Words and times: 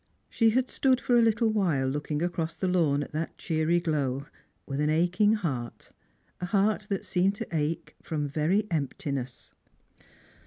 She 0.31 0.49
had 0.49 0.67
stood 0.67 0.99
for 0.99 1.15
a 1.15 1.21
little 1.21 1.49
while 1.51 1.87
looking 1.87 2.23
across 2.23 2.55
the 2.55 2.67
lawn 2.67 3.03
at 3.03 3.11
that 3.11 3.37
cheery 3.37 3.79
glow, 3.79 4.25
with 4.65 4.79
an 4.79 4.89
aching 4.89 5.33
heart, 5.33 5.91
a 6.39 6.47
heart 6.47 6.87
that 6.89 7.05
seemed 7.05 7.35
to 7.35 7.47
ache 7.55 7.95
from 8.01 8.27
very 8.27 8.65
emptiness. 8.71 9.53